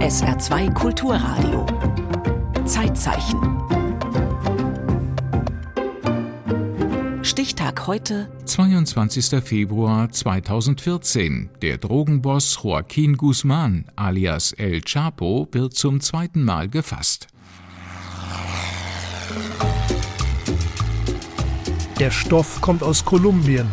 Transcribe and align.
SR2 0.00 0.72
Kulturradio. 0.74 1.66
Zeitzeichen. 2.66 3.40
Stichtag 7.22 7.86
heute. 7.86 8.28
22. 8.44 9.42
Februar 9.42 10.10
2014. 10.10 11.50
Der 11.62 11.78
Drogenboss 11.78 12.58
Joaquin 12.62 13.16
Guzman 13.16 13.86
alias 13.96 14.52
El 14.52 14.82
Chapo 14.82 15.48
wird 15.52 15.74
zum 15.74 16.00
zweiten 16.00 16.44
Mal 16.44 16.68
gefasst. 16.68 17.28
Der 21.98 22.10
Stoff 22.10 22.60
kommt 22.60 22.82
aus 22.82 23.04
Kolumbien. 23.04 23.68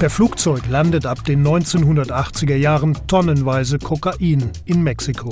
Per 0.00 0.08
Flugzeug 0.08 0.66
landet 0.66 1.04
ab 1.04 1.26
den 1.26 1.46
1980er 1.46 2.54
Jahren 2.54 2.96
tonnenweise 3.06 3.78
Kokain 3.78 4.50
in 4.64 4.82
Mexiko. 4.82 5.28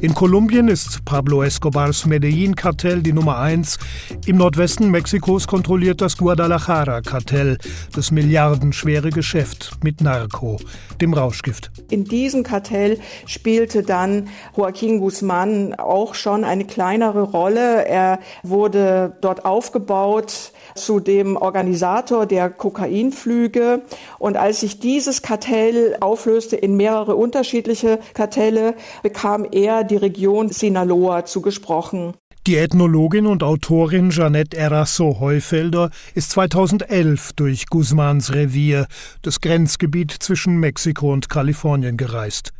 In 0.00 0.14
Kolumbien 0.14 0.66
ist 0.66 1.04
Pablo 1.04 1.44
Escobars 1.44 2.04
Medellin-Kartell 2.04 3.02
die 3.02 3.12
Nummer 3.12 3.38
eins. 3.38 3.78
Im 4.26 4.38
Nordwesten 4.38 4.90
Mexikos 4.90 5.46
kontrolliert 5.46 6.00
das 6.00 6.16
Guadalajara-Kartell 6.16 7.58
das 7.94 8.10
milliardenschwere 8.10 9.10
Geschäft 9.10 9.70
mit 9.84 10.00
Narco, 10.00 10.58
dem 11.00 11.14
Rauschgift. 11.14 11.70
In 11.88 12.04
diesem 12.04 12.42
Kartell 12.42 12.98
spielte 13.26 13.84
dann 13.84 14.28
Joaquin 14.56 14.98
Guzman 14.98 15.74
auch 15.74 16.14
schon 16.14 16.42
eine 16.42 16.64
kleinere 16.64 17.22
Rolle. 17.22 17.86
Er 17.86 18.18
wurde 18.42 19.16
dort 19.20 19.44
aufgebaut 19.44 20.52
zu 20.74 21.00
dem 21.00 21.36
Organisator 21.36 22.26
der 22.26 22.50
Kokainflüge. 22.50 23.82
Und 24.18 24.36
als 24.36 24.60
sich 24.60 24.80
dieses 24.80 25.22
Kartell 25.22 25.96
auflöste 26.00 26.56
in 26.56 26.76
mehrere 26.76 27.16
unterschiedliche 27.16 27.98
Kartelle, 28.14 28.74
bekam 29.02 29.46
er 29.50 29.84
die 29.84 29.96
Region 29.96 30.50
Sinaloa 30.50 31.24
zugesprochen. 31.24 32.14
Die 32.46 32.56
Ethnologin 32.56 33.26
und 33.26 33.42
Autorin 33.42 34.08
Jeanette 34.08 34.56
Erasso 34.56 35.20
Heufelder 35.20 35.90
ist 36.14 36.30
2011 36.30 37.34
durch 37.34 37.66
Guzmans 37.66 38.32
Revier, 38.32 38.86
das 39.20 39.42
Grenzgebiet 39.42 40.12
zwischen 40.12 40.56
Mexiko 40.56 41.12
und 41.12 41.28
Kalifornien, 41.28 41.98
gereist. 41.98 42.52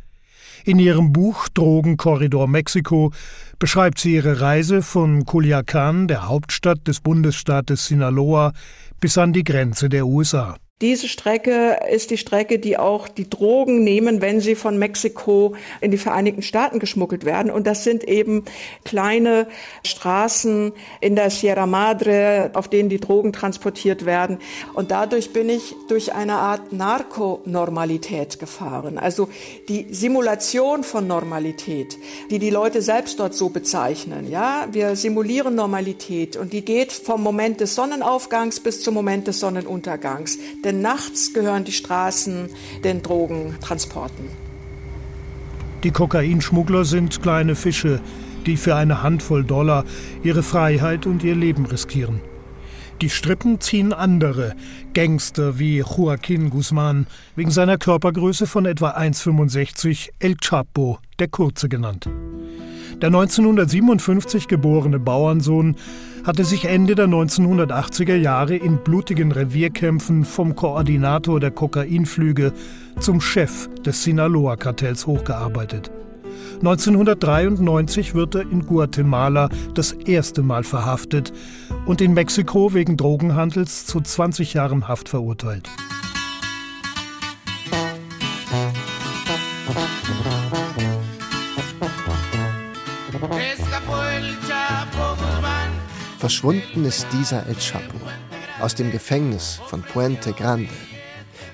In 0.65 0.79
ihrem 0.79 1.13
Buch 1.13 1.47
Drogenkorridor 1.49 2.47
Mexiko 2.47 3.11
beschreibt 3.59 3.99
sie 3.99 4.15
ihre 4.15 4.41
Reise 4.41 4.81
von 4.81 5.25
Culiacan, 5.25 6.07
der 6.07 6.27
Hauptstadt 6.27 6.87
des 6.87 6.99
Bundesstaates 6.99 7.87
Sinaloa, 7.87 8.53
bis 8.99 9.17
an 9.17 9.33
die 9.33 9.43
Grenze 9.43 9.89
der 9.89 10.05
USA. 10.05 10.57
Diese 10.81 11.09
Strecke 11.09 11.77
ist 11.91 12.09
die 12.09 12.17
Strecke, 12.17 12.57
die 12.57 12.77
auch 12.77 13.09
die 13.09 13.29
Drogen 13.29 13.83
nehmen, 13.83 14.21
wenn 14.21 14.39
sie 14.39 14.55
von 14.55 14.77
Mexiko 14.77 15.53
in 15.81 15.91
die 15.91 15.97
Vereinigten 15.97 16.41
Staaten 16.41 16.79
geschmuggelt 16.79 17.25
werden. 17.25 17.51
Und 17.51 17.67
das 17.67 17.83
sind 17.83 18.05
eben 18.05 18.45
kleine 18.85 19.47
Straßen 19.83 20.71
in 21.01 21.17
der 21.17 21.31
Sierra 21.31 21.65
Madre, 21.65 22.51
auf 22.53 22.69
denen 22.69 22.87
die 22.87 23.01
Drogen 23.01 23.33
transportiert 23.33 24.05
werden. 24.05 24.37
Und 24.73 24.91
dadurch 24.91 25.33
bin 25.33 25.49
ich 25.49 25.75
durch 25.89 26.13
eine 26.13 26.35
Art 26.35 26.71
Narkonormalität 26.71 28.39
gefahren. 28.39 28.97
Also 28.97 29.27
die 29.67 29.87
Simulation 29.91 30.85
von 30.85 31.05
Normalität, 31.07 31.97
die 32.29 32.39
die 32.39 32.51
Leute 32.51 32.81
selbst 32.81 33.19
dort 33.19 33.35
so 33.35 33.49
bezeichnen. 33.49 34.31
Ja, 34.31 34.69
wir 34.71 34.95
simulieren 34.95 35.55
Normalität 35.55 36.37
und 36.37 36.53
die 36.53 36.63
geht 36.63 36.93
vom 36.93 37.21
Moment 37.21 37.59
des 37.59 37.75
Sonnenaufgangs 37.75 38.61
bis 38.61 38.81
zum 38.81 38.93
Moment 38.93 39.27
des 39.27 39.41
Sonnenuntergangs 39.41 40.37
denn 40.69 40.81
nachts 40.81 41.33
gehören 41.33 41.63
die 41.63 41.71
Straßen 41.71 42.47
den 42.83 43.01
Drogentransporten. 43.01 44.25
Die 45.83 45.89
Kokainschmuggler 45.89 46.85
sind 46.85 47.23
kleine 47.23 47.55
Fische, 47.55 47.99
die 48.45 48.55
für 48.55 48.75
eine 48.75 49.01
Handvoll 49.01 49.43
Dollar 49.43 49.83
ihre 50.21 50.43
Freiheit 50.43 51.07
und 51.07 51.23
ihr 51.23 51.35
Leben 51.35 51.65
riskieren. 51.65 52.21
Die 53.01 53.09
Strippen 53.09 53.59
ziehen 53.59 53.93
andere, 53.93 54.55
Gangster 54.93 55.57
wie 55.57 55.77
Joaquin 55.77 56.51
Guzman, 56.51 57.07
wegen 57.35 57.49
seiner 57.49 57.79
Körpergröße 57.79 58.45
von 58.45 58.67
etwa 58.67 58.91
1,65 58.91 60.09
El 60.19 60.35
Chapo, 60.35 60.99
der 61.17 61.29
Kurze 61.29 61.67
genannt. 61.67 62.07
Der 63.01 63.07
1957 63.07 64.49
geborene 64.49 64.99
Bauernsohn 64.99 65.77
hatte 66.25 66.43
sich 66.43 66.65
Ende 66.65 66.95
der 66.95 67.07
1980er 67.07 68.15
Jahre 68.15 68.57
in 68.57 68.83
blutigen 68.83 69.31
Revierkämpfen 69.31 70.25
vom 70.25 70.53
Koordinator 70.53 71.39
der 71.39 71.51
Kokainflüge 71.51 72.51
zum 72.99 73.21
Chef 73.21 73.69
des 73.85 74.03
Sinaloa-Kartells 74.03 75.07
hochgearbeitet. 75.07 75.91
1993 76.55 78.15
wird 78.15 78.35
er 78.35 78.41
in 78.41 78.65
Guatemala 78.65 79.47
das 79.73 79.93
erste 79.93 80.43
Mal 80.43 80.65
verhaftet 80.65 81.31
und 81.85 82.01
in 82.01 82.13
Mexiko 82.13 82.73
wegen 82.73 82.97
Drogenhandels 82.97 83.85
zu 83.85 84.01
20 84.01 84.55
Jahren 84.55 84.89
Haft 84.89 85.07
verurteilt. 85.07 85.69
Verschwunden 96.29 96.85
ist 96.85 97.07
dieser 97.11 97.47
El 97.47 97.55
Chapo 97.55 97.97
aus 98.61 98.75
dem 98.75 98.91
Gefängnis 98.91 99.59
von 99.65 99.81
Puente 99.81 100.31
Grande 100.31 100.69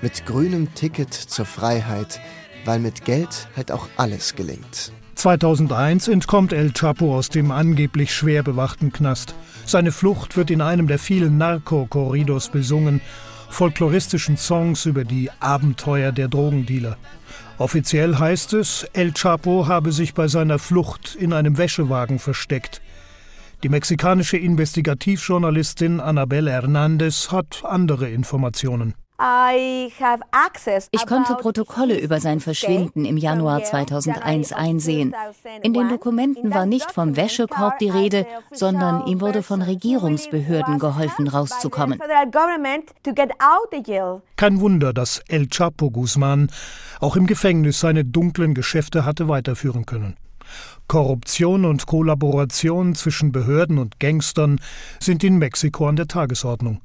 mit 0.02 0.26
grünem 0.26 0.74
Ticket 0.74 1.14
zur 1.14 1.46
Freiheit, 1.46 2.20
weil 2.66 2.78
mit 2.78 3.06
Geld 3.06 3.48
halt 3.56 3.72
auch 3.72 3.88
alles 3.96 4.34
gelingt. 4.34 4.92
2001 5.14 6.08
entkommt 6.08 6.52
El 6.52 6.74
Chapo 6.74 7.16
aus 7.16 7.30
dem 7.30 7.52
angeblich 7.52 8.14
schwer 8.14 8.42
bewachten 8.42 8.92
Knast. 8.92 9.34
Seine 9.64 9.92
Flucht 9.92 10.36
wird 10.36 10.50
in 10.50 10.60
einem 10.60 10.88
der 10.88 10.98
vielen 10.98 11.38
Narco-Korridos 11.38 12.50
besungen, 12.50 13.00
folkloristischen 13.48 14.36
Songs 14.36 14.84
über 14.84 15.04
die 15.04 15.30
Abenteuer 15.40 16.12
der 16.12 16.28
Drogendealer. 16.28 16.98
Offiziell 17.56 18.18
heißt 18.18 18.52
es, 18.52 18.86
El 18.92 19.14
Chapo 19.14 19.68
habe 19.68 19.90
sich 19.92 20.12
bei 20.12 20.28
seiner 20.28 20.58
Flucht 20.58 21.14
in 21.18 21.32
einem 21.32 21.56
Wäschewagen 21.56 22.18
versteckt. 22.18 22.82
Die 23.62 23.68
mexikanische 23.70 24.36
Investigativjournalistin 24.36 26.00
Annabelle 26.00 26.50
Hernandez 26.50 27.32
hat 27.32 27.62
andere 27.64 28.10
Informationen. 28.10 28.94
Ich 29.18 31.06
konnte 31.06 31.34
Protokolle 31.40 31.98
über 31.98 32.20
sein 32.20 32.40
Verschwinden 32.40 33.06
im 33.06 33.16
Januar 33.16 33.64
2001 33.64 34.52
einsehen. 34.52 35.14
In 35.62 35.72
den 35.72 35.88
Dokumenten 35.88 36.52
war 36.52 36.66
nicht 36.66 36.92
vom 36.92 37.16
Wäschekorb 37.16 37.78
die 37.78 37.88
Rede, 37.88 38.26
sondern 38.52 39.06
ihm 39.06 39.22
wurde 39.22 39.42
von 39.42 39.62
Regierungsbehörden 39.62 40.78
geholfen, 40.78 41.28
rauszukommen. 41.28 41.98
Kein 44.36 44.60
Wunder, 44.60 44.92
dass 44.92 45.22
El 45.28 45.48
Chapo 45.48 45.90
Guzman 45.90 46.50
auch 47.00 47.16
im 47.16 47.26
Gefängnis 47.26 47.80
seine 47.80 48.04
dunklen 48.04 48.52
Geschäfte 48.52 49.06
hatte 49.06 49.28
weiterführen 49.28 49.86
können. 49.86 50.16
Korruption 50.88 51.64
und 51.64 51.86
Kollaboration 51.86 52.94
zwischen 52.94 53.32
Behörden 53.32 53.78
und 53.78 53.98
Gangstern 53.98 54.60
sind 55.00 55.24
in 55.24 55.38
Mexiko 55.38 55.88
an 55.88 55.96
der 55.96 56.06
Tagesordnung. 56.06 56.80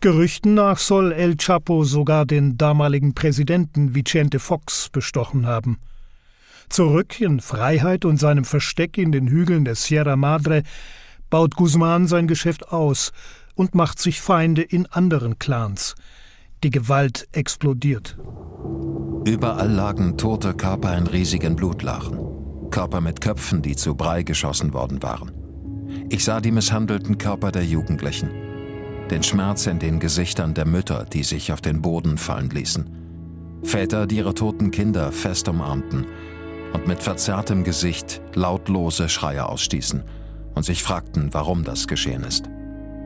Gerüchten 0.00 0.54
nach 0.54 0.78
soll 0.78 1.12
El 1.12 1.36
Chapo 1.36 1.84
sogar 1.84 2.26
den 2.26 2.58
damaligen 2.58 3.14
Präsidenten 3.14 3.94
Vicente 3.94 4.38
Fox 4.38 4.88
bestochen 4.90 5.46
haben. 5.46 5.78
Zurück 6.68 7.20
in 7.20 7.40
Freiheit 7.40 8.04
und 8.04 8.18
seinem 8.18 8.44
Versteck 8.44 8.96
in 8.98 9.10
den 9.10 9.26
Hügeln 9.26 9.64
der 9.64 9.74
Sierra 9.74 10.16
Madre 10.16 10.62
baut 11.28 11.56
Guzman 11.56 12.06
sein 12.06 12.28
Geschäft 12.28 12.72
aus 12.72 13.12
und 13.54 13.74
macht 13.74 13.98
sich 13.98 14.20
Feinde 14.20 14.62
in 14.62 14.86
anderen 14.86 15.38
Clans. 15.38 15.94
Die 16.62 16.70
Gewalt 16.70 17.26
explodiert. 17.32 18.16
Überall 19.24 19.70
lagen 19.70 20.16
tote 20.16 20.54
Körper 20.54 20.96
in 20.96 21.06
riesigen 21.06 21.56
Blutlachen. 21.56 22.29
Körper 22.70 23.00
mit 23.00 23.20
Köpfen, 23.20 23.62
die 23.62 23.76
zu 23.76 23.94
Brei 23.94 24.22
geschossen 24.22 24.72
worden 24.72 25.02
waren. 25.02 25.32
Ich 26.08 26.24
sah 26.24 26.40
die 26.40 26.52
misshandelten 26.52 27.18
Körper 27.18 27.52
der 27.52 27.64
Jugendlichen, 27.64 28.30
den 29.10 29.22
Schmerz 29.22 29.66
in 29.66 29.78
den 29.78 30.00
Gesichtern 30.00 30.54
der 30.54 30.66
Mütter, 30.66 31.04
die 31.04 31.22
sich 31.22 31.52
auf 31.52 31.60
den 31.60 31.82
Boden 31.82 32.16
fallen 32.16 32.50
ließen, 32.50 32.90
Väter, 33.62 34.06
die 34.06 34.16
ihre 34.16 34.34
toten 34.34 34.70
Kinder 34.70 35.12
fest 35.12 35.48
umarmten 35.48 36.06
und 36.72 36.86
mit 36.86 37.02
verzerrtem 37.02 37.64
Gesicht 37.64 38.22
lautlose 38.34 39.08
Schreie 39.08 39.46
ausstießen 39.46 40.02
und 40.54 40.62
sich 40.64 40.82
fragten, 40.82 41.28
warum 41.32 41.64
das 41.64 41.86
geschehen 41.86 42.24
ist. 42.24 42.48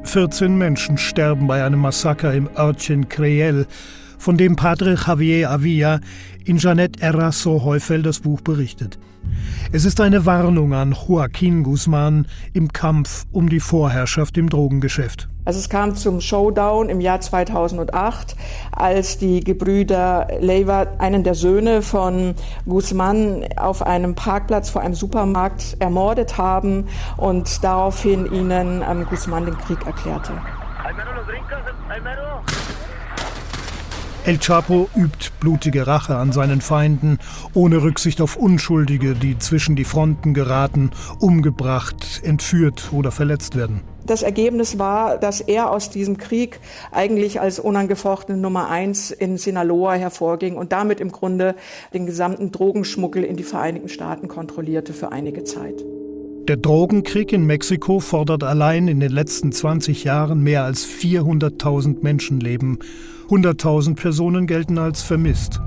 14 0.04 0.56
Menschen 0.56 0.98
sterben 0.98 1.46
bei 1.46 1.64
einem 1.64 1.80
Massaker 1.80 2.34
im 2.34 2.48
Örtchen 2.56 3.08
Creel, 3.08 3.66
von 4.24 4.38
dem 4.38 4.56
Padre 4.56 4.94
Javier 4.94 5.50
Avilla 5.50 6.00
in 6.46 6.56
Jeanette 6.56 7.02
Errasso 7.02 7.62
Heufelders 7.62 8.20
Buch 8.20 8.40
berichtet. 8.40 8.98
Es 9.70 9.84
ist 9.84 10.00
eine 10.00 10.24
Warnung 10.24 10.72
an 10.72 10.92
Joaquin 10.92 11.62
Guzman 11.62 12.26
im 12.54 12.72
Kampf 12.72 13.26
um 13.32 13.50
die 13.50 13.60
Vorherrschaft 13.60 14.38
im 14.38 14.48
Drogengeschäft. 14.48 15.28
Also 15.44 15.58
es 15.58 15.68
kam 15.68 15.94
zum 15.94 16.22
Showdown 16.22 16.88
im 16.88 17.02
Jahr 17.02 17.20
2008, 17.20 18.34
als 18.72 19.18
die 19.18 19.40
Gebrüder 19.40 20.26
Leiva 20.40 20.86
einen 20.96 21.22
der 21.22 21.34
Söhne 21.34 21.82
von 21.82 22.34
Guzman 22.64 23.44
auf 23.56 23.82
einem 23.82 24.14
Parkplatz 24.14 24.70
vor 24.70 24.80
einem 24.80 24.94
Supermarkt 24.94 25.76
ermordet 25.80 26.38
haben 26.38 26.86
und 27.18 27.62
daraufhin 27.62 28.32
ihnen 28.32 28.82
ähm, 28.88 29.04
Guzman 29.04 29.44
den 29.44 29.58
Krieg 29.58 29.84
erklärte. 29.84 30.32
El 34.26 34.38
Chapo 34.38 34.88
übt 34.96 35.32
blutige 35.38 35.86
Rache 35.86 36.16
an 36.16 36.32
seinen 36.32 36.62
Feinden, 36.62 37.18
ohne 37.52 37.82
Rücksicht 37.82 38.22
auf 38.22 38.36
Unschuldige, 38.36 39.12
die 39.12 39.36
zwischen 39.38 39.76
die 39.76 39.84
Fronten 39.84 40.32
geraten, 40.32 40.92
umgebracht, 41.20 42.22
entführt 42.24 42.88
oder 42.92 43.10
verletzt 43.10 43.54
werden. 43.54 43.82
Das 44.06 44.22
Ergebnis 44.22 44.78
war, 44.78 45.18
dass 45.18 45.42
er 45.42 45.70
aus 45.70 45.90
diesem 45.90 46.16
Krieg 46.16 46.58
eigentlich 46.90 47.38
als 47.38 47.58
unangefochtene 47.58 48.38
Nummer 48.38 48.70
eins 48.70 49.10
in 49.10 49.36
Sinaloa 49.36 49.92
hervorging 49.92 50.56
und 50.56 50.72
damit 50.72 51.00
im 51.00 51.12
Grunde 51.12 51.54
den 51.92 52.06
gesamten 52.06 52.50
Drogenschmuggel 52.50 53.24
in 53.24 53.36
die 53.36 53.42
Vereinigten 53.42 53.90
Staaten 53.90 54.28
kontrollierte 54.28 54.94
für 54.94 55.12
einige 55.12 55.44
Zeit. 55.44 55.84
Der 56.48 56.56
Drogenkrieg 56.56 57.30
in 57.32 57.44
Mexiko 57.44 58.00
fordert 58.00 58.42
allein 58.42 58.88
in 58.88 59.00
den 59.00 59.12
letzten 59.12 59.52
20 59.52 60.04
Jahren 60.04 60.42
mehr 60.42 60.64
als 60.64 60.86
400.000 60.86 61.98
Menschenleben 62.02 62.78
100.000 63.28 63.96
Personen 63.96 64.46
gelten 64.46 64.78
als 64.78 65.02
vermisst. 65.02 65.60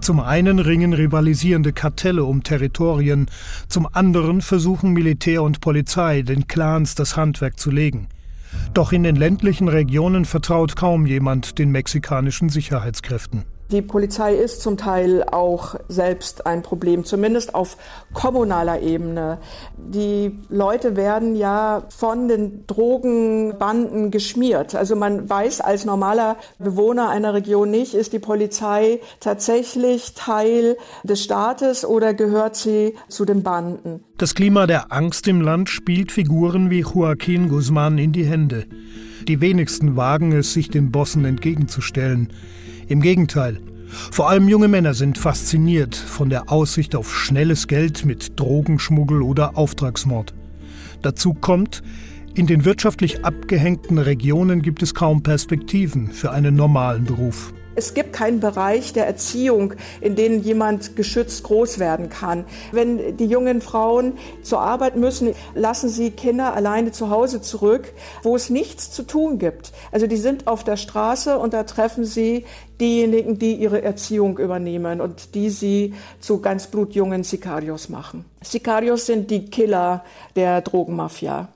Zum 0.00 0.20
einen 0.20 0.58
ringen 0.58 0.92
rivalisierende 0.92 1.72
Kartelle 1.72 2.24
um 2.24 2.42
Territorien, 2.42 3.26
zum 3.68 3.88
anderen 3.90 4.42
versuchen 4.42 4.92
Militär 4.92 5.42
und 5.42 5.60
Polizei 5.60 6.22
den 6.22 6.46
Clans 6.46 6.94
das 6.94 7.16
Handwerk 7.16 7.58
zu 7.58 7.70
legen. 7.70 8.08
Doch 8.74 8.92
in 8.92 9.02
den 9.02 9.16
ländlichen 9.16 9.68
Regionen 9.68 10.24
vertraut 10.24 10.76
kaum 10.76 11.06
jemand 11.06 11.58
den 11.58 11.70
mexikanischen 11.70 12.48
Sicherheitskräften. 12.48 13.44
Die 13.70 13.80
Polizei 13.80 14.34
ist 14.34 14.60
zum 14.60 14.76
Teil 14.76 15.24
auch 15.24 15.74
selbst 15.88 16.46
ein 16.46 16.62
Problem, 16.62 17.04
zumindest 17.04 17.54
auf 17.54 17.78
kommunaler 18.12 18.82
Ebene. 18.82 19.38
Die 19.78 20.38
Leute 20.50 20.96
werden 20.96 21.34
ja 21.34 21.84
von 21.88 22.28
den 22.28 22.66
Drogenbanden 22.66 24.10
geschmiert. 24.10 24.74
Also 24.74 24.96
man 24.96 25.28
weiß 25.28 25.62
als 25.62 25.86
normaler 25.86 26.36
Bewohner 26.58 27.08
einer 27.08 27.32
Region 27.32 27.70
nicht, 27.70 27.94
ist 27.94 28.12
die 28.12 28.18
Polizei 28.18 29.00
tatsächlich 29.20 30.14
Teil 30.14 30.76
des 31.02 31.22
Staates 31.24 31.86
oder 31.86 32.12
gehört 32.12 32.56
sie 32.56 32.94
zu 33.08 33.24
den 33.24 33.42
Banden. 33.42 34.04
Das 34.18 34.34
Klima 34.34 34.66
der 34.66 34.92
Angst 34.92 35.26
im 35.26 35.40
Land 35.40 35.70
spielt 35.70 36.12
Figuren 36.12 36.70
wie 36.70 36.80
Joaquin 36.80 37.48
Guzman 37.48 37.96
in 37.96 38.12
die 38.12 38.26
Hände. 38.26 38.66
Die 39.26 39.40
wenigsten 39.40 39.96
wagen 39.96 40.32
es, 40.32 40.52
sich 40.52 40.68
den 40.68 40.92
Bossen 40.92 41.24
entgegenzustellen. 41.24 42.28
Im 42.88 43.00
Gegenteil. 43.00 43.60
Vor 44.10 44.28
allem 44.28 44.48
junge 44.48 44.68
Männer 44.68 44.94
sind 44.94 45.16
fasziniert 45.16 45.94
von 45.94 46.28
der 46.28 46.50
Aussicht 46.50 46.94
auf 46.94 47.14
schnelles 47.14 47.68
Geld 47.68 48.04
mit 48.04 48.38
Drogenschmuggel 48.38 49.22
oder 49.22 49.56
Auftragsmord. 49.56 50.34
Dazu 51.00 51.34
kommt, 51.34 51.82
in 52.34 52.46
den 52.46 52.64
wirtschaftlich 52.64 53.24
abgehängten 53.24 53.98
Regionen 53.98 54.60
gibt 54.60 54.82
es 54.82 54.94
kaum 54.94 55.22
Perspektiven 55.22 56.10
für 56.10 56.32
einen 56.32 56.56
normalen 56.56 57.04
Beruf. 57.04 57.54
Es 57.76 57.94
gibt 57.94 58.12
keinen 58.12 58.40
Bereich 58.40 58.92
der 58.92 59.06
Erziehung, 59.06 59.74
in 60.00 60.14
dem 60.14 60.40
jemand 60.42 60.94
geschützt 60.94 61.42
groß 61.42 61.78
werden 61.78 62.08
kann. 62.08 62.44
Wenn 62.70 63.16
die 63.16 63.26
jungen 63.26 63.60
Frauen 63.60 64.14
zur 64.42 64.60
Arbeit 64.60 64.96
müssen, 64.96 65.34
lassen 65.54 65.88
sie 65.88 66.12
Kinder 66.12 66.54
alleine 66.54 66.92
zu 66.92 67.10
Hause 67.10 67.40
zurück, 67.40 67.92
wo 68.22 68.36
es 68.36 68.48
nichts 68.48 68.92
zu 68.92 69.02
tun 69.02 69.38
gibt. 69.38 69.72
Also 69.90 70.06
die 70.06 70.16
sind 70.16 70.46
auf 70.46 70.62
der 70.62 70.76
Straße 70.76 71.36
und 71.38 71.52
da 71.52 71.64
treffen 71.64 72.04
sie 72.04 72.44
diejenigen, 72.80 73.38
die 73.38 73.54
ihre 73.54 73.82
Erziehung 73.82 74.38
übernehmen 74.38 75.00
und 75.00 75.34
die 75.34 75.50
sie 75.50 75.94
zu 76.20 76.40
ganz 76.40 76.66
blutjungen 76.66 77.24
Sicarios 77.24 77.88
machen. 77.88 78.24
Sicarios 78.42 79.06
sind 79.06 79.30
die 79.30 79.46
Killer 79.46 80.04
der 80.36 80.60
Drogenmafia. 80.60 81.48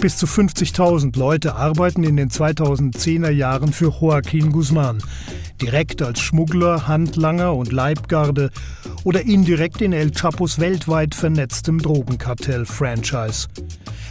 Bis 0.00 0.18
zu 0.18 0.26
50.000 0.26 1.18
Leute 1.18 1.54
arbeiten 1.54 2.04
in 2.04 2.16
den 2.16 2.28
2010er 2.28 3.30
Jahren 3.30 3.72
für 3.72 3.90
Joaquin 3.90 4.52
Guzman 4.52 5.02
direkt 5.60 6.02
als 6.02 6.20
Schmuggler, 6.20 6.88
Handlanger 6.88 7.54
und 7.54 7.72
Leibgarde 7.72 8.50
oder 9.04 9.22
indirekt 9.22 9.80
in 9.80 9.92
El 9.92 10.10
Chapos 10.10 10.58
weltweit 10.58 11.14
vernetztem 11.14 11.78
Drogenkartell-Franchise. 11.78 13.48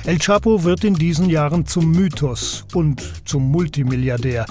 El 0.05 0.17
Chapo 0.17 0.63
wird 0.63 0.83
in 0.83 0.95
diesen 0.95 1.29
Jahren 1.29 1.65
zum 1.65 1.91
Mythos 1.91 2.65
und 2.73 3.01
zum 3.25 3.51
Multimilliardär. 3.51 4.45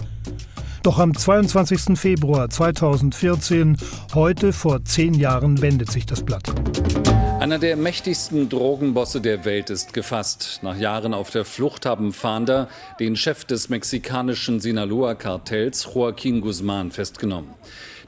Doch 0.83 0.99
am 0.99 1.17
22. 1.17 1.97
Februar 1.97 2.51
2014, 2.51 3.77
heute 4.15 4.53
vor 4.53 4.85
zehn 4.85 5.15
Jahren, 5.15 5.63
wendet 5.63 5.93
sich 5.93 6.07
das 6.07 6.25
Blatt. 6.25 6.53
Einer 7.39 7.61
der 7.61 7.77
mächtigsten 7.77 8.49
Drogenbosse 8.49 9.21
der 9.21 9.45
Welt 9.45 9.71
ist 9.71 9.93
gefasst. 9.93 10.59
Nach 10.63 10.77
Jahren 10.77 11.15
auf 11.15 11.31
der 11.31 11.45
Flucht 11.45 11.87
haben 11.87 12.13
Fahnder 12.13 12.69
den 12.99 13.15
Chef 13.15 13.45
des 13.45 13.69
mexikanischen 13.69 14.59
Sinaloa-Kartells, 14.59 15.89
Joaquin 15.95 16.41
Guzman, 16.41 16.91
festgenommen. 16.91 17.51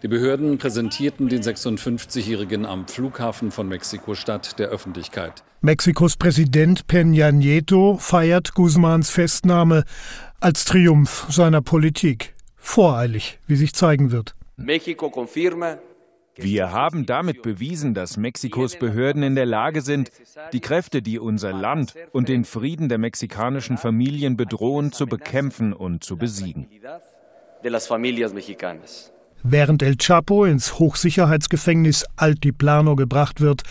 Die 0.03 0.09
Behörden 0.09 0.59
präsentierten 0.59 1.29
den 1.29 1.43
56-Jährigen 1.43 2.67
am 2.67 2.89
Flughafen 2.89 3.53
von 3.53 3.69
Mexiko-Stadt 3.69 4.59
der 4.59 4.69
Öffentlichkeit. 4.69 5.45
Mexikos 5.61 6.17
Präsident 6.17 6.87
Peña 6.87 7.31
Nieto 7.31 7.97
feiert 7.99 8.53
Guzmans 8.55 9.11
Festnahme 9.11 9.85
als 10.41 10.65
Triumph 10.65 11.27
seiner 11.31 11.63
Politik. 11.63 12.34
Voreilig, 12.65 13.39
wie 13.47 13.55
sich 13.55 13.73
zeigen 13.75 14.11
wird. 14.11 14.35
Wir 16.37 16.73
haben 16.73 17.07
damit 17.07 17.43
bewiesen, 17.43 17.95
dass 17.95 18.17
Mexikos 18.17 18.77
Behörden 18.77 19.23
in 19.23 19.37
der 19.37 19.47
Lage 19.47 19.81
sind, 19.83 20.11
die 20.53 20.61
Kräfte, 20.61 21.01
die 21.01 21.21
unser 21.21 21.53
Land 21.53 21.95
und 22.11 22.29
den 22.29 22.45
Frieden 22.45 22.89
der 22.89 22.99
mexikanischen 22.99 23.77
Familien 23.77 24.37
bedrohen, 24.37 24.91
zu 24.91 25.07
bekämpfen 25.07 25.73
und 25.73 26.03
zu 26.03 26.17
besiegen. 26.17 26.67
Während 29.45 29.83
El 29.83 29.97
Chapo 29.97 30.45
ins 30.45 30.79
Hochsicherheitsgefängnis 30.79 32.07
Altiplano 32.17 32.97
gebracht 32.97 33.41
wird, 33.41 33.63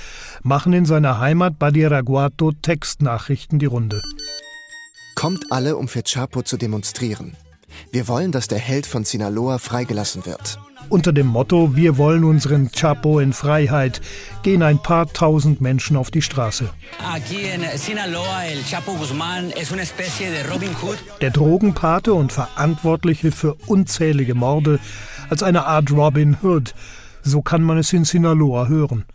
machen 0.43 0.71
in 0.71 0.85
seiner 0.85 1.19
Heimat 1.19 1.59
Badiraguato 1.59 2.53
Textnachrichten 2.61 3.59
die 3.59 3.65
Runde. 3.65 4.01
Kommt 5.15 5.51
alle, 5.51 5.75
um 5.75 5.89
für 5.89 6.03
Chapo 6.03 6.43
zu 6.43 6.57
demonstrieren. 6.57 7.35
Wir 7.91 8.07
wollen, 8.07 8.31
dass 8.31 8.47
der 8.47 8.59
Held 8.59 8.85
von 8.85 9.03
Sinaloa 9.03 9.57
freigelassen 9.57 10.25
wird. 10.25 10.59
Unter 10.89 11.13
dem 11.13 11.27
Motto 11.27 11.75
Wir 11.75 11.97
wollen 11.97 12.23
unseren 12.23 12.71
Chapo 12.71 13.19
in 13.19 13.33
Freiheit 13.33 14.01
gehen 14.43 14.61
ein 14.61 14.81
paar 14.81 15.11
tausend 15.11 15.61
Menschen 15.61 15.97
auf 15.97 16.11
die 16.11 16.21
Straße. 16.21 16.69
Der 21.21 21.31
Drogenpate 21.31 22.13
und 22.13 22.31
Verantwortliche 22.31 23.31
für 23.31 23.55
unzählige 23.67 24.35
Morde 24.35 24.79
als 25.29 25.43
eine 25.43 25.65
Art 25.65 25.91
Robin 25.91 26.37
Hood, 26.43 26.75
so 27.23 27.41
kann 27.41 27.63
man 27.63 27.77
es 27.77 27.93
in 27.93 28.05
Sinaloa 28.05 28.67
hören. 28.67 29.05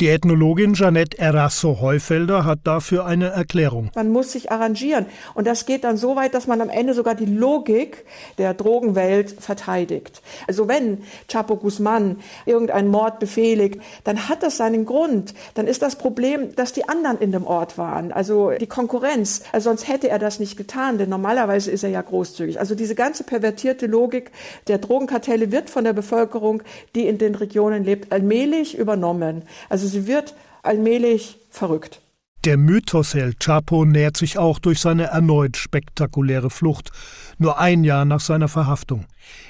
Die 0.00 0.08
Ethnologin 0.08 0.74
Jeanette 0.74 1.18
Erasso-Heufelder 1.18 2.44
hat 2.44 2.60
dafür 2.64 3.04
eine 3.06 3.28
Erklärung. 3.28 3.90
Man 3.94 4.10
muss 4.10 4.32
sich 4.32 4.50
arrangieren. 4.50 5.06
Und 5.34 5.46
das 5.46 5.66
geht 5.66 5.84
dann 5.84 5.96
so 5.96 6.16
weit, 6.16 6.34
dass 6.34 6.46
man 6.46 6.60
am 6.60 6.68
Ende 6.68 6.94
sogar 6.94 7.14
die 7.14 7.26
Logik 7.26 8.04
der 8.38 8.54
Drogenwelt 8.54 9.30
verteidigt. 9.40 10.22
Also 10.46 10.68
wenn 10.68 11.02
Chapo 11.28 11.56
Guzman 11.56 12.16
irgendeinen 12.46 12.88
Mord 12.88 13.18
befehligt, 13.18 13.80
dann 14.04 14.28
hat 14.28 14.42
das 14.42 14.56
seinen 14.56 14.84
Grund. 14.84 15.34
Dann 15.54 15.66
ist 15.66 15.82
das 15.82 15.96
Problem, 15.96 16.54
dass 16.56 16.72
die 16.72 16.88
anderen 16.88 17.18
in 17.18 17.32
dem 17.32 17.46
Ort 17.46 17.78
waren. 17.78 18.12
Also 18.12 18.50
die 18.52 18.66
Konkurrenz. 18.66 19.42
Also 19.52 19.70
sonst 19.70 19.88
hätte 19.88 20.08
er 20.08 20.18
das 20.18 20.38
nicht 20.40 20.56
getan, 20.56 20.98
denn 20.98 21.08
normalerweise 21.08 21.70
ist 21.70 21.84
er 21.84 21.90
ja 21.90 22.02
großzügig. 22.02 22.58
Also 22.58 22.74
diese 22.74 22.94
ganze 22.94 23.24
pervertierte 23.24 23.86
Logik 23.86 24.30
der 24.66 24.78
Drogenkartelle 24.78 25.52
wird 25.52 25.70
von 25.70 25.84
der 25.84 25.92
Bevölkerung, 25.92 26.62
die 26.94 27.06
in 27.06 27.18
den 27.18 27.34
Regionen 27.34 27.84
lebt, 27.84 28.12
allmählich 28.12 28.76
übernommen. 28.76 29.42
Also 29.68 29.86
sie 29.86 30.06
wird 30.06 30.34
allmählich 30.62 31.38
verrückt. 31.50 32.00
Der 32.46 32.56
Mythos 32.56 33.14
El 33.14 33.34
Chapo 33.34 33.84
nährt 33.84 34.16
sich 34.16 34.38
auch 34.38 34.58
durch 34.58 34.80
seine 34.80 35.08
erneut 35.08 35.58
spektakuläre 35.58 36.48
Flucht, 36.48 36.90
nur 37.36 37.58
ein 37.58 37.84
Jahr 37.84 38.06
nach 38.06 38.20
seiner 38.20 38.48
Verhaftung. 38.48 39.04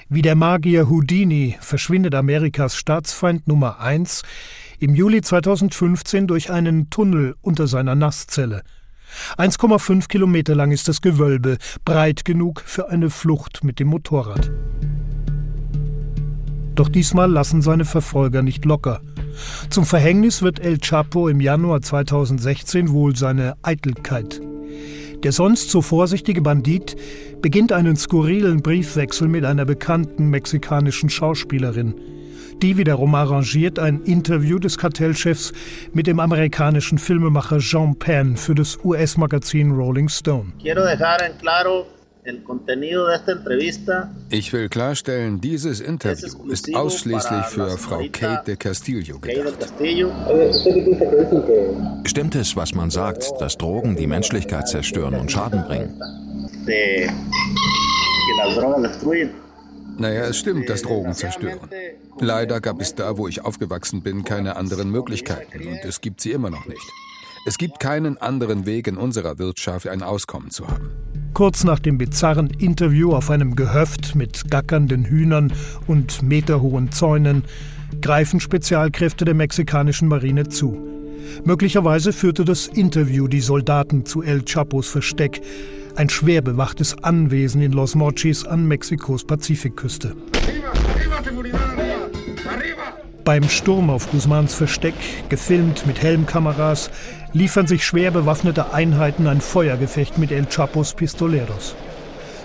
Wie 0.09 0.21
der 0.21 0.35
Magier 0.35 0.89
Houdini 0.89 1.57
verschwindet 1.61 2.15
Amerikas 2.15 2.75
Staatsfeind 2.75 3.47
Nummer 3.47 3.79
eins 3.79 4.23
im 4.79 4.93
Juli 4.93 5.21
2015 5.21 6.27
durch 6.27 6.51
einen 6.51 6.89
Tunnel 6.89 7.35
unter 7.41 7.67
seiner 7.67 7.95
Nasszelle. 7.95 8.61
1,5 9.37 10.09
Kilometer 10.09 10.53
lang 10.53 10.71
ist 10.71 10.89
das 10.89 10.99
Gewölbe, 10.99 11.59
breit 11.85 12.25
genug 12.25 12.61
für 12.65 12.89
eine 12.89 13.09
Flucht 13.09 13.63
mit 13.63 13.79
dem 13.79 13.87
Motorrad. 13.87 14.51
Doch 16.75 16.89
diesmal 16.89 17.29
lassen 17.29 17.61
seine 17.61 17.85
Verfolger 17.85 18.41
nicht 18.41 18.65
locker. 18.65 19.01
Zum 19.69 19.85
Verhängnis 19.85 20.41
wird 20.41 20.59
El 20.59 20.77
Chapo 20.79 21.27
im 21.27 21.41
Januar 21.41 21.81
2016 21.81 22.91
wohl 22.91 23.15
seine 23.15 23.55
Eitelkeit. 23.61 24.41
Der 25.23 25.31
sonst 25.31 25.69
so 25.69 25.81
vorsichtige 25.81 26.41
Bandit 26.41 26.95
beginnt 27.41 27.71
einen 27.71 27.95
skurrilen 27.95 28.61
Briefwechsel 28.61 29.27
mit 29.27 29.45
einer 29.45 29.65
bekannten 29.65 30.29
mexikanischen 30.29 31.09
Schauspielerin. 31.09 31.93
Die 32.61 32.77
wiederum 32.77 33.15
arrangiert 33.15 33.79
ein 33.79 34.01
Interview 34.01 34.59
des 34.59 34.77
Kartellchefs 34.77 35.51
mit 35.93 36.05
dem 36.05 36.19
amerikanischen 36.19 36.97
Filmemacher 36.99 37.57
Jean 37.57 37.97
Penn 37.97 38.37
für 38.37 38.53
das 38.53 38.77
US-Magazin 38.83 39.71
Rolling 39.71 40.09
Stone. 40.09 40.53
Ich 44.29 44.53
will 44.53 44.69
klarstellen, 44.69 45.41
dieses 45.41 45.79
Interview 45.79 46.51
ist 46.51 46.73
ausschließlich 46.75 47.45
für 47.45 47.77
Frau 47.77 48.03
Kate 48.11 48.43
de 48.45 48.55
Castillo 48.57 49.17
gedacht. 49.19 49.73
Stimmt 52.05 52.35
es, 52.35 52.55
was 52.55 52.75
man 52.75 52.91
sagt, 52.91 53.31
dass 53.39 53.57
Drogen 53.57 53.95
die 53.95 54.07
Menschlichkeit 54.07 54.67
zerstören 54.67 55.15
und 55.15 55.31
Schaden 55.31 55.63
bringen? 55.63 55.99
Naja, 59.97 60.25
es 60.25 60.37
stimmt, 60.37 60.69
dass 60.69 60.83
Drogen 60.83 61.13
zerstören. 61.13 61.59
Leider 62.19 62.61
gab 62.61 62.81
es 62.81 62.93
da, 62.95 63.17
wo 63.17 63.27
ich 63.27 63.43
aufgewachsen 63.43 64.03
bin, 64.03 64.23
keine 64.23 64.55
anderen 64.55 64.89
Möglichkeiten 64.91 65.67
und 65.67 65.83
es 65.85 66.01
gibt 66.01 66.21
sie 66.21 66.31
immer 66.31 66.49
noch 66.49 66.65
nicht. 66.65 66.87
Es 67.43 67.57
gibt 67.57 67.79
keinen 67.79 68.19
anderen 68.19 68.67
Weg 68.67 68.87
in 68.87 68.97
unserer 68.97 69.39
Wirtschaft, 69.39 69.87
ein 69.87 70.03
Auskommen 70.03 70.51
zu 70.51 70.67
haben. 70.67 70.91
Kurz 71.33 71.63
nach 71.63 71.79
dem 71.79 71.97
bizarren 71.97 72.51
Interview 72.51 73.13
auf 73.13 73.31
einem 73.31 73.55
Gehöft 73.55 74.15
mit 74.15 74.51
gackernden 74.51 75.05
Hühnern 75.05 75.51
und 75.87 76.21
meterhohen 76.21 76.91
Zäunen 76.91 77.43
greifen 77.99 78.39
Spezialkräfte 78.39 79.25
der 79.25 79.33
mexikanischen 79.33 80.07
Marine 80.07 80.49
zu. 80.49 80.77
Möglicherweise 81.43 82.13
führte 82.13 82.45
das 82.45 82.67
Interview 82.67 83.27
die 83.27 83.41
Soldaten 83.41 84.05
zu 84.05 84.21
El 84.21 84.43
Chapos 84.45 84.87
Versteck, 84.87 85.41
ein 85.95 86.09
schwer 86.09 86.43
bewachtes 86.43 86.95
Anwesen 87.03 87.61
in 87.63 87.71
Los 87.71 87.95
Mochis 87.95 88.45
an 88.45 88.67
Mexikos 88.67 89.25
Pazifikküste. 89.25 90.15
Beim 93.31 93.47
Sturm 93.47 93.89
auf 93.89 94.11
Guzmans 94.11 94.53
Versteck, 94.53 94.93
gefilmt 95.29 95.87
mit 95.87 96.01
Helmkameras, 96.01 96.91
liefern 97.31 97.65
sich 97.65 97.85
schwer 97.85 98.11
bewaffnete 98.11 98.73
Einheiten 98.73 99.25
ein 99.25 99.39
Feuergefecht 99.39 100.17
mit 100.17 100.33
El 100.33 100.47
Chapos 100.47 100.93
Pistoleros. 100.95 101.73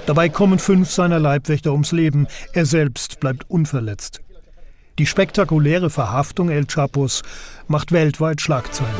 Dabei 0.07 0.29
kommen 0.29 0.61
fünf 0.61 0.89
seiner 0.93 1.19
Leibwächter 1.19 1.73
ums 1.73 1.91
Leben, 1.91 2.29
er 2.53 2.67
selbst 2.67 3.19
bleibt 3.19 3.51
unverletzt. 3.51 4.21
Die 4.99 5.05
spektakuläre 5.05 5.91
Verhaftung 5.91 6.49
El 6.49 6.65
Chapos 6.67 7.23
macht 7.69 7.93
weltweit 7.93 8.41
Schlagzeilen. 8.41 8.95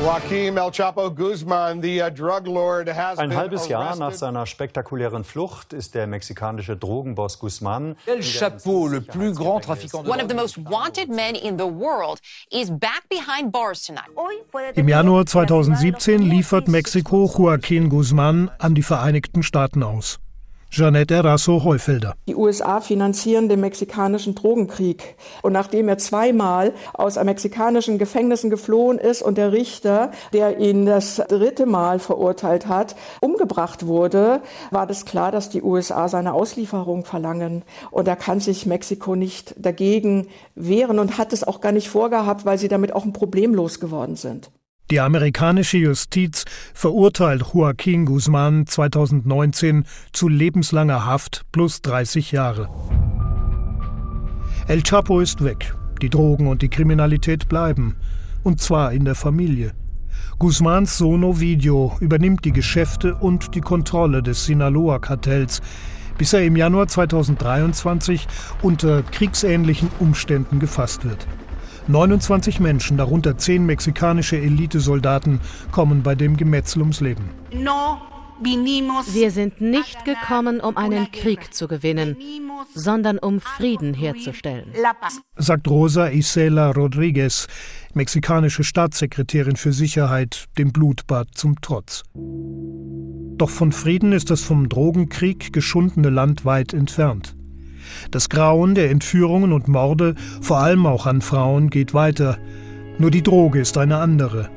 Ein 3.17 3.37
halbes 3.37 3.69
Jahr 3.69 3.97
nach 3.97 4.13
seiner 4.13 4.45
spektakulären 4.45 5.25
Flucht 5.25 5.73
ist 5.73 5.95
der 5.95 6.07
mexikanische 6.07 6.77
Drogenboss 6.77 7.39
Guzman 7.39 7.97
El 8.05 8.21
Chapo, 8.21 8.89
le 8.89 9.01
plus 9.01 9.35
grand 9.35 9.65
trafiquant 9.65 10.07
One 10.07 10.23
of 10.23 10.29
the 10.29 10.35
most 10.35 10.59
wanted 10.59 11.09
men 11.09 11.35
in 11.35 11.57
the 11.59 11.65
world 11.65 12.21
is 12.51 12.71
back 12.71 13.09
behind 13.09 13.51
bars 13.51 13.83
tonight. 13.85 14.11
Im 14.75 14.89
Januar 14.89 15.25
2017 15.25 16.21
liefert 16.21 16.69
Mexiko 16.69 17.25
Joaquin 17.27 17.89
Guzman 17.89 18.51
an 18.59 18.75
die 18.75 18.83
Vereinigten 18.83 19.43
Staaten 19.43 19.83
aus. 19.83 20.19
Janette 20.71 21.15
Erasso-Heufelder. 21.15 22.15
Die 22.29 22.35
USA 22.35 22.81
finanzieren 22.81 23.49
den 23.49 23.61
mexikanischen 23.61 24.35
Drogenkrieg. 24.35 25.17
Und 25.43 25.53
nachdem 25.53 25.89
er 25.89 25.99
zweimal 25.99 26.75
aus 26.93 27.17
mexikanischen 27.23 27.99
Gefängnissen 27.99 28.51
geflohen 28.51 28.99
ist 28.99 29.23
und 29.23 29.39
der 29.39 29.53
Richter, 29.53 30.11
der 30.33 30.59
ihn 30.59 30.85
das 30.85 31.17
dritte 31.29 31.67
Mal 31.67 31.99
verurteilt 31.99 32.67
hat, 32.67 32.97
umgebracht 33.21 33.87
wurde, 33.87 34.43
war 34.71 34.87
das 34.87 35.05
klar, 35.07 35.33
dass 35.33 35.49
die 35.49 35.63
USA 35.63 36.09
seine 36.09 36.35
Auslieferung 36.35 37.05
verlangen. 37.05 37.65
Und 37.91 38.07
da 38.07 38.17
kann 38.17 38.41
sich 38.41 38.67
Mexiko 38.67 39.17
nicht 39.17 39.55
dagegen 39.59 40.29
wehren 40.55 40.99
und 40.99 41.17
hat 41.17 41.33
es 41.33 41.45
auch 41.45 41.61
gar 41.61 41.73
nicht 41.73 41.89
vorgehabt, 41.89 42.45
weil 42.45 42.59
sie 42.59 42.69
damit 42.69 42.93
auch 42.93 43.05
ein 43.05 43.13
Problem 43.13 43.55
losgeworden 43.55 44.17
sind. 44.17 44.51
Die 44.93 45.01
amerikanische 45.01 45.79
Justiz 45.79 46.45
verurteilt 46.73 47.43
Joaquin 47.53 48.05
Guzman 48.05 48.69
2019 48.69 49.85
zu 50.13 50.29
lebenslanger 50.29 51.05
Haft 51.05 51.43
plus 51.51 51.83
30 51.83 52.31
Jahre. 52.31 52.69
El 54.69 54.83
Chapo 54.85 55.19
ist 55.19 55.43
weg. 55.43 55.75
Die 56.01 56.09
Drogen 56.09 56.47
und 56.47 56.63
die 56.63 56.69
Kriminalität 56.69 57.49
bleiben. 57.49 57.97
Und 58.45 58.61
zwar 58.61 58.93
in 58.93 59.05
der 59.05 59.17
Familie. 59.17 59.73
Guzmans 60.39 60.99
Sohn 60.99 61.25
Ovidio 61.25 61.97
übernimmt 61.99 62.45
die 62.45 62.53
Geschäfte 62.53 63.17
und 63.17 63.57
die 63.57 63.63
Kontrolle 63.63 64.23
des 64.23 64.45
Sinaloa-Kartells, 64.45 65.63
bis 66.17 66.33
er 66.33 66.45
im 66.45 66.55
Januar 66.55 66.87
2023 66.87 68.29
unter 68.63 69.03
kriegsähnlichen 69.03 69.91
Umständen 69.99 70.61
gefasst 70.61 71.05
wird. 71.05 71.27
29 71.89 72.61
Menschen, 72.61 72.97
darunter 72.97 73.39
10 73.39 73.65
mexikanische 73.65 74.37
Elitesoldaten, 74.37 75.41
kommen 75.71 76.03
bei 76.03 76.15
dem 76.15 76.37
Gemetzel 76.37 76.81
ums 76.81 77.01
Leben. 77.01 77.31
Wir 78.41 79.31
sind 79.31 79.61
nicht 79.61 80.05
gekommen, 80.05 80.61
um 80.61 80.77
einen 80.77 81.11
Krieg 81.11 81.55
zu 81.55 81.69
gewinnen, 81.69 82.17
sondern 82.75 83.19
um 83.19 83.41
Frieden 83.41 83.95
herzustellen, 83.95 84.73
sagt 85.37 85.69
Rosa 85.69 86.09
Isela 86.09 86.73
Rodriguez, 86.73 87.47
mexikanische 87.95 88.65
Staatssekretärin 88.65 89.57
für 89.57 89.73
Sicherheit, 89.73 90.47
dem 90.59 90.73
Blutbad 90.73 91.29
zum 91.35 91.61
Trotz. 91.63 92.03
Doch 92.15 93.51
von 93.51 93.73
Frieden 93.73 94.13
ist 94.13 94.31
das 94.31 94.43
vom 94.43 94.69
Drogenkrieg 94.69 95.53
geschundene 95.53 96.11
Land 96.11 96.45
weit 96.45 96.75
entfernt. 96.75 97.36
Das 98.11 98.29
Grauen 98.29 98.75
der 98.75 98.91
Entführungen 98.91 99.53
und 99.53 99.69
Morde, 99.69 100.15
vor 100.41 100.59
allem 100.59 100.87
auch 100.87 101.07
an 101.07 101.21
Frauen, 101.21 101.71
geht 101.71 101.95
weiter. 101.95 102.39
Nur 102.99 103.11
die 103.11 103.23
Droge 103.23 103.61
ist 103.61 103.79
eine 103.79 103.99
andere. 103.99 104.49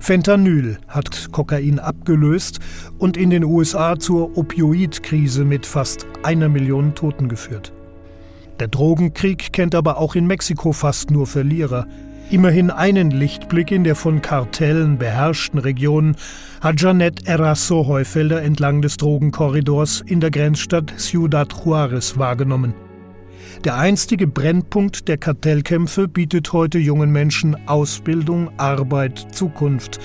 Fentanyl 0.00 0.78
hat 0.88 1.28
Kokain 1.32 1.78
abgelöst 1.78 2.60
und 2.98 3.16
in 3.16 3.30
den 3.30 3.44
USA 3.44 3.98
zur 3.98 4.36
Opioidkrise 4.36 5.44
mit 5.44 5.66
fast 5.66 6.06
einer 6.22 6.48
Million 6.48 6.94
Toten 6.94 7.28
geführt. 7.28 7.72
Der 8.60 8.68
Drogenkrieg 8.68 9.52
kennt 9.52 9.74
aber 9.74 9.98
auch 9.98 10.14
in 10.14 10.26
Mexiko 10.26 10.72
fast 10.72 11.10
nur 11.10 11.26
Verlierer. 11.26 11.86
Immerhin 12.32 12.70
einen 12.70 13.10
Lichtblick 13.10 13.70
in 13.70 13.84
der 13.84 13.94
von 13.94 14.22
Kartellen 14.22 14.96
beherrschten 14.96 15.58
Region 15.58 16.16
hat 16.62 16.80
Janet 16.80 17.28
Erasso 17.28 17.86
Heufelder 17.86 18.40
entlang 18.40 18.80
des 18.80 18.96
Drogenkorridors 18.96 20.00
in 20.00 20.18
der 20.18 20.30
Grenzstadt 20.30 20.94
Ciudad 20.96 21.52
Juarez 21.52 22.16
wahrgenommen. 22.16 22.72
Der 23.64 23.76
einstige 23.76 24.26
Brennpunkt 24.26 25.08
der 25.08 25.18
Kartellkämpfe 25.18 26.08
bietet 26.08 26.54
heute 26.54 26.78
jungen 26.78 27.12
Menschen 27.12 27.54
Ausbildung, 27.68 28.50
Arbeit, 28.56 29.18
Zukunft 29.32 30.00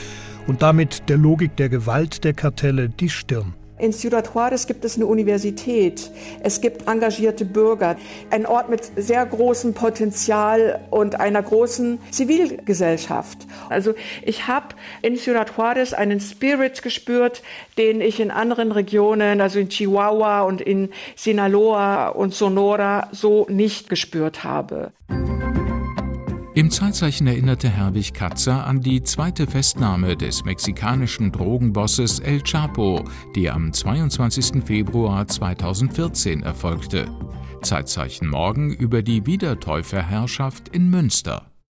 und 0.47 0.61
damit 0.61 1.07
der 1.07 1.17
Logik 1.17 1.55
der 1.55 1.69
Gewalt 1.69 2.25
der 2.25 2.33
Kartelle 2.33 2.89
die 2.89 3.09
Stirn. 3.09 3.53
In 3.79 3.93
Ciudad 3.93 4.27
Juarez 4.33 4.65
gibt 4.65 4.85
es 4.85 4.95
eine 4.95 5.05
Universität, 5.05 6.09
es 6.41 6.61
gibt 6.61 6.87
engagierte 6.87 7.45
Bürger, 7.45 7.95
ein 8.31 8.47
Ort 8.47 8.69
mit 8.69 8.91
sehr 8.95 9.23
großem 9.23 9.75
Potenzial 9.75 10.79
und 10.89 11.19
einer 11.19 11.43
großen 11.43 11.99
Zivilgesellschaft. 12.09 13.45
Also 13.69 13.93
ich 14.23 14.47
habe 14.47 14.69
in 15.03 15.15
Ciudad 15.15 15.51
Juarez 15.55 15.93
einen 15.93 16.19
Spirit 16.19 16.81
gespürt, 16.81 17.43
den 17.77 18.01
ich 18.01 18.19
in 18.19 18.31
anderen 18.31 18.71
Regionen, 18.71 19.41
also 19.41 19.59
in 19.59 19.69
Chihuahua 19.69 20.41
und 20.41 20.59
in 20.59 20.89
Sinaloa 21.15 22.09
und 22.09 22.33
Sonora 22.33 23.09
so 23.11 23.45
nicht 23.47 23.89
gespürt 23.89 24.43
habe. 24.43 24.91
Im 26.57 26.71
Zeitzeichen 26.71 27.27
erinnerte 27.27 27.69
Herwig 27.69 28.15
Katzer 28.15 28.65
an 28.65 28.81
die 28.81 29.03
zweite 29.03 29.45
Festnahme 29.45 30.17
des 30.17 30.43
mexikanischen 30.43 31.31
Drogenbosses 31.31 32.17
El 32.17 32.41
Chapo, 32.41 33.03
die 33.35 33.51
am 33.51 33.71
22. 33.71 34.63
Februar 34.65 35.27
2014 35.27 36.41
erfolgte. 36.41 37.11
Zeitzeichen 37.61 38.27
morgen 38.27 38.73
über 38.73 39.03
die 39.03 39.27
Wiedertäuferherrschaft 39.27 40.69
in 40.69 40.89
Münster. 40.89 41.45